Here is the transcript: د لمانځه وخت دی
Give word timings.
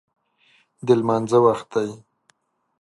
د 0.85 0.87
لمانځه 0.99 1.37
وخت 1.45 1.67
دی 1.73 1.89